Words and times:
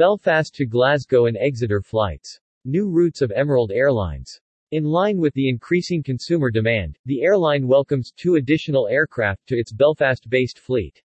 Belfast 0.00 0.54
to 0.54 0.64
Glasgow 0.64 1.26
and 1.26 1.36
Exeter 1.36 1.82
flights. 1.82 2.40
New 2.64 2.88
routes 2.88 3.20
of 3.20 3.30
Emerald 3.32 3.70
Airlines. 3.70 4.40
In 4.70 4.82
line 4.82 5.18
with 5.18 5.34
the 5.34 5.46
increasing 5.46 6.02
consumer 6.02 6.50
demand, 6.50 6.98
the 7.04 7.20
airline 7.20 7.68
welcomes 7.68 8.10
two 8.10 8.36
additional 8.36 8.88
aircraft 8.88 9.46
to 9.48 9.58
its 9.58 9.74
Belfast-based 9.74 10.58
fleet. 10.58 11.02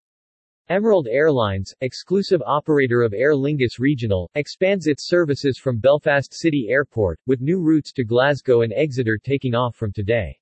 Emerald 0.69 1.07
Airlines, 1.07 1.73
exclusive 1.81 2.43
operator 2.45 3.01
of 3.01 3.15
Aer 3.15 3.33
Lingus 3.33 3.79
Regional, 3.79 4.29
expands 4.35 4.85
its 4.85 5.07
services 5.07 5.57
from 5.57 5.79
Belfast 5.79 6.31
City 6.31 6.67
Airport, 6.69 7.19
with 7.25 7.41
new 7.41 7.59
routes 7.59 7.91
to 7.93 8.03
Glasgow 8.03 8.61
and 8.61 8.73
Exeter 8.73 9.17
taking 9.17 9.55
off 9.55 9.75
from 9.75 9.91
today. 9.91 10.37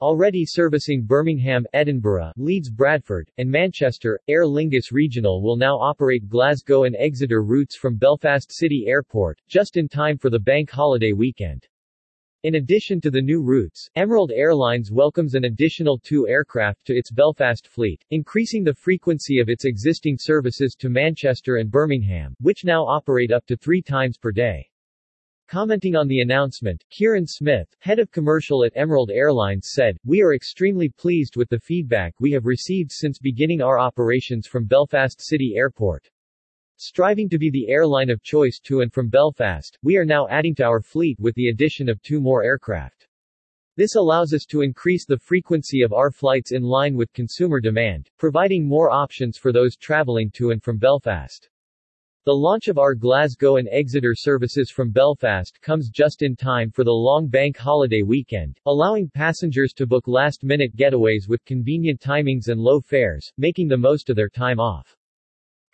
Already 0.00 0.44
servicing 0.44 1.04
Birmingham, 1.06 1.64
Edinburgh, 1.72 2.32
Leeds 2.36 2.68
Bradford, 2.68 3.30
and 3.38 3.48
Manchester, 3.48 4.18
Aer 4.26 4.44
Lingus 4.44 4.90
Regional 4.90 5.40
will 5.40 5.56
now 5.56 5.76
operate 5.76 6.28
Glasgow 6.28 6.82
and 6.82 6.96
Exeter 6.98 7.44
routes 7.44 7.76
from 7.76 7.96
Belfast 7.96 8.50
City 8.50 8.86
Airport, 8.88 9.40
just 9.48 9.76
in 9.76 9.86
time 9.86 10.18
for 10.18 10.30
the 10.30 10.38
bank 10.38 10.68
holiday 10.68 11.12
weekend. 11.12 11.68
In 12.42 12.56
addition 12.56 13.00
to 13.02 13.10
the 13.10 13.22
new 13.22 13.40
routes, 13.40 13.88
Emerald 13.94 14.32
Airlines 14.32 14.90
welcomes 14.90 15.34
an 15.34 15.44
additional 15.44 16.00
two 16.00 16.26
aircraft 16.26 16.84
to 16.86 16.96
its 16.96 17.12
Belfast 17.12 17.68
fleet, 17.68 18.04
increasing 18.10 18.64
the 18.64 18.74
frequency 18.74 19.38
of 19.38 19.48
its 19.48 19.64
existing 19.64 20.16
services 20.18 20.74
to 20.80 20.90
Manchester 20.90 21.58
and 21.58 21.70
Birmingham, 21.70 22.34
which 22.40 22.64
now 22.64 22.84
operate 22.84 23.30
up 23.30 23.46
to 23.46 23.56
three 23.56 23.80
times 23.80 24.18
per 24.18 24.32
day. 24.32 24.68
Commenting 25.46 25.94
on 25.94 26.08
the 26.08 26.20
announcement, 26.20 26.82
Kieran 26.88 27.26
Smith, 27.26 27.68
head 27.80 27.98
of 27.98 28.10
commercial 28.10 28.64
at 28.64 28.72
Emerald 28.74 29.10
Airlines 29.10 29.68
said, 29.72 29.98
We 30.02 30.22
are 30.22 30.34
extremely 30.34 30.88
pleased 30.88 31.36
with 31.36 31.50
the 31.50 31.60
feedback 31.60 32.14
we 32.18 32.32
have 32.32 32.46
received 32.46 32.90
since 32.90 33.18
beginning 33.18 33.60
our 33.60 33.78
operations 33.78 34.46
from 34.46 34.64
Belfast 34.64 35.20
City 35.20 35.52
Airport. 35.54 36.10
Striving 36.76 37.28
to 37.28 37.38
be 37.38 37.50
the 37.50 37.68
airline 37.68 38.08
of 38.08 38.22
choice 38.22 38.58
to 38.64 38.80
and 38.80 38.90
from 38.90 39.10
Belfast, 39.10 39.78
we 39.82 39.98
are 39.98 40.06
now 40.06 40.26
adding 40.28 40.54
to 40.54 40.64
our 40.64 40.80
fleet 40.80 41.20
with 41.20 41.34
the 41.34 41.50
addition 41.50 41.90
of 41.90 42.00
two 42.00 42.22
more 42.22 42.42
aircraft. 42.42 43.06
This 43.76 43.96
allows 43.96 44.32
us 44.32 44.46
to 44.46 44.62
increase 44.62 45.04
the 45.04 45.18
frequency 45.18 45.82
of 45.82 45.92
our 45.92 46.10
flights 46.10 46.52
in 46.52 46.62
line 46.62 46.96
with 46.96 47.12
consumer 47.12 47.60
demand, 47.60 48.08
providing 48.16 48.66
more 48.66 48.90
options 48.90 49.36
for 49.36 49.52
those 49.52 49.76
traveling 49.76 50.30
to 50.36 50.52
and 50.52 50.62
from 50.62 50.78
Belfast. 50.78 51.50
The 52.26 52.32
launch 52.32 52.68
of 52.68 52.78
our 52.78 52.94
Glasgow 52.94 53.56
and 53.56 53.68
Exeter 53.70 54.14
services 54.14 54.70
from 54.70 54.90
Belfast 54.90 55.60
comes 55.60 55.90
just 55.90 56.22
in 56.22 56.34
time 56.34 56.70
for 56.70 56.82
the 56.82 56.90
long 56.90 57.28
bank 57.28 57.54
holiday 57.54 58.00
weekend, 58.00 58.58
allowing 58.64 59.10
passengers 59.10 59.74
to 59.74 59.86
book 59.86 60.08
last-minute 60.08 60.74
getaways 60.74 61.28
with 61.28 61.44
convenient 61.44 62.00
timings 62.00 62.48
and 62.48 62.58
low 62.58 62.80
fares, 62.80 63.30
making 63.36 63.68
the 63.68 63.76
most 63.76 64.08
of 64.08 64.16
their 64.16 64.30
time 64.30 64.58
off. 64.58 64.96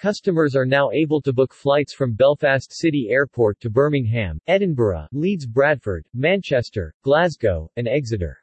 Customers 0.01 0.57
are 0.57 0.67
now 0.67 0.91
able 0.91 1.23
to 1.23 1.33
book 1.33 1.55
flights 1.55 1.95
from 1.95 2.15
Belfast 2.15 2.73
City 2.73 3.07
Airport 3.13 3.61
to 3.61 3.71
Birmingham, 3.71 4.41
Edinburgh, 4.49 5.07
Leeds 5.13 5.47
Bradford, 5.47 6.05
Manchester, 6.15 6.93
Glasgow, 7.05 7.71
and 7.77 7.87
Exeter. 7.87 8.40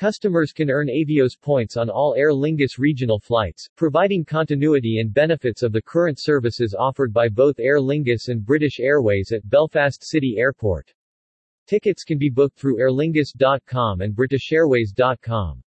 Customers 0.00 0.54
can 0.54 0.70
earn 0.70 0.88
Avios 0.88 1.38
points 1.38 1.76
on 1.76 1.90
all 1.90 2.14
Aer 2.16 2.32
Lingus 2.32 2.78
regional 2.78 3.18
flights, 3.18 3.68
providing 3.76 4.24
continuity 4.24 4.98
and 4.98 5.12
benefits 5.12 5.62
of 5.62 5.72
the 5.72 5.82
current 5.82 6.18
services 6.18 6.74
offered 6.74 7.12
by 7.12 7.28
both 7.28 7.60
Aer 7.60 7.78
Lingus 7.78 8.28
and 8.28 8.42
British 8.42 8.80
Airways 8.80 9.30
at 9.30 9.46
Belfast 9.50 10.02
City 10.02 10.36
Airport. 10.38 10.90
Tickets 11.66 12.02
can 12.02 12.16
be 12.16 12.30
booked 12.30 12.58
through 12.58 12.78
aerlingus.com 12.78 14.00
and 14.00 14.16
britishairways.com. 14.16 15.62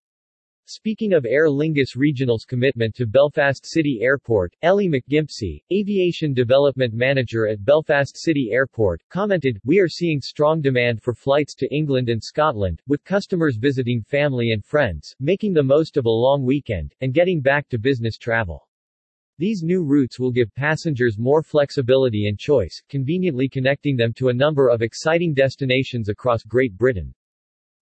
Speaking 0.73 1.15
of 1.15 1.27
Aer 1.27 1.49
Lingus 1.49 1.97
Regional's 1.97 2.45
commitment 2.45 2.95
to 2.95 3.05
Belfast 3.05 3.67
City 3.67 3.99
Airport, 4.03 4.55
Ellie 4.63 4.89
McGimpsey, 4.89 5.65
Aviation 5.73 6.33
Development 6.33 6.95
Manager 6.95 7.49
at 7.49 7.65
Belfast 7.65 8.17
City 8.17 8.51
Airport, 8.53 9.03
commented, 9.09 9.59
We 9.65 9.81
are 9.81 9.89
seeing 9.89 10.21
strong 10.21 10.61
demand 10.61 11.03
for 11.03 11.13
flights 11.13 11.57
to 11.57 11.75
England 11.75 12.09
and 12.09 12.23
Scotland, 12.23 12.81
with 12.87 13.03
customers 13.03 13.57
visiting 13.57 14.01
family 14.01 14.53
and 14.53 14.65
friends, 14.65 15.13
making 15.19 15.55
the 15.55 15.63
most 15.65 15.97
of 15.97 16.07
a 16.07 16.09
long 16.09 16.45
weekend, 16.45 16.95
and 17.01 17.13
getting 17.13 17.41
back 17.41 17.69
to 17.71 17.77
business 17.77 18.17
travel. 18.17 18.69
These 19.39 19.65
new 19.65 19.83
routes 19.83 20.21
will 20.21 20.31
give 20.31 20.55
passengers 20.55 21.19
more 21.19 21.43
flexibility 21.43 22.29
and 22.29 22.39
choice, 22.39 22.81
conveniently 22.89 23.49
connecting 23.49 23.97
them 23.97 24.13
to 24.19 24.29
a 24.29 24.33
number 24.33 24.69
of 24.69 24.83
exciting 24.83 25.35
destinations 25.35 26.09
across 26.09 26.45
Great 26.45 26.79
Britain. 26.79 27.13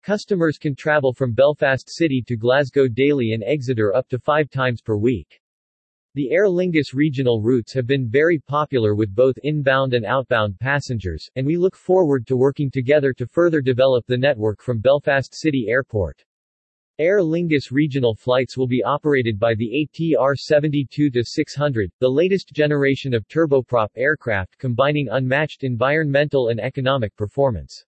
Customers 0.07 0.57
can 0.57 0.73
travel 0.73 1.11
from 1.11 1.33
Belfast 1.33 1.89
City 1.89 2.23
to 2.27 2.37
Glasgow 2.37 2.87
daily 2.87 3.33
and 3.33 3.43
Exeter 3.43 3.93
up 3.93 4.07
to 4.07 4.17
five 4.17 4.49
times 4.49 4.81
per 4.81 4.95
week. 4.95 5.41
The 6.15 6.31
Aer 6.31 6.47
Lingus 6.47 6.93
regional 6.93 7.41
routes 7.41 7.73
have 7.73 7.87
been 7.87 8.07
very 8.07 8.39
popular 8.39 8.95
with 8.95 9.13
both 9.13 9.35
inbound 9.43 9.93
and 9.93 10.05
outbound 10.05 10.57
passengers, 10.59 11.29
and 11.35 11.45
we 11.45 11.57
look 11.57 11.75
forward 11.75 12.25
to 12.27 12.37
working 12.37 12.71
together 12.71 13.11
to 13.11 13.27
further 13.27 13.59
develop 13.59 14.05
the 14.07 14.17
network 14.17 14.61
from 14.61 14.79
Belfast 14.79 15.35
City 15.35 15.65
Airport. 15.67 16.23
Aer 16.99 17.19
Lingus 17.19 17.69
regional 17.69 18.15
flights 18.15 18.55
will 18.55 18.65
be 18.65 18.81
operated 18.83 19.37
by 19.37 19.55
the 19.55 19.89
ATR 19.93 20.37
72-600, 20.37 21.89
the 21.99 22.07
latest 22.07 22.53
generation 22.53 23.13
of 23.13 23.27
turboprop 23.27 23.89
aircraft 23.97 24.57
combining 24.57 25.09
unmatched 25.11 25.65
environmental 25.65 26.47
and 26.47 26.61
economic 26.61 27.13
performance. 27.17 27.83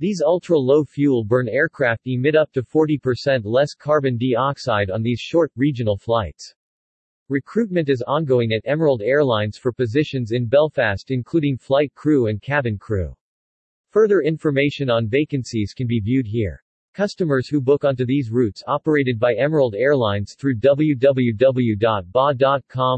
These 0.00 0.22
ultra-low 0.22 0.84
fuel 0.84 1.24
burn 1.24 1.46
aircraft 1.46 2.06
emit 2.06 2.34
up 2.34 2.50
to 2.52 2.62
40% 2.62 3.42
less 3.44 3.74
carbon 3.74 4.16
dioxide 4.16 4.88
on 4.88 5.02
these 5.02 5.20
short, 5.20 5.52
regional 5.56 5.98
flights. 5.98 6.54
Recruitment 7.28 7.90
is 7.90 8.02
ongoing 8.06 8.50
at 8.54 8.62
Emerald 8.64 9.02
Airlines 9.02 9.58
for 9.58 9.74
positions 9.74 10.32
in 10.32 10.46
Belfast 10.46 11.10
including 11.10 11.58
flight 11.58 11.92
crew 11.94 12.28
and 12.28 12.40
cabin 12.40 12.78
crew. 12.78 13.14
Further 13.90 14.22
information 14.22 14.88
on 14.88 15.06
vacancies 15.06 15.74
can 15.74 15.86
be 15.86 16.00
viewed 16.00 16.26
here. 16.26 16.64
Customers 16.92 17.48
who 17.48 17.60
book 17.60 17.84
onto 17.84 18.04
these 18.04 18.30
routes 18.30 18.64
operated 18.66 19.16
by 19.18 19.34
Emerald 19.34 19.74
Airlines 19.76 20.34
through 20.34 20.56
www.ba.com 20.56 21.84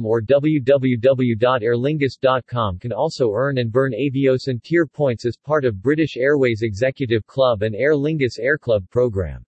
or 0.06 0.22
www.aerlingus.com 0.22 2.78
can 2.78 2.92
also 2.92 3.32
earn 3.34 3.58
and 3.58 3.70
burn 3.70 3.92
Avios 3.92 4.48
and 4.48 4.64
Tier 4.64 4.86
points 4.86 5.26
as 5.26 5.36
part 5.36 5.66
of 5.66 5.82
British 5.82 6.16
Airways 6.16 6.62
Executive 6.62 7.26
Club 7.26 7.60
and 7.62 7.74
Aer 7.74 7.94
Lingus 7.94 8.40
AerClub 8.40 8.88
program. 8.88 9.44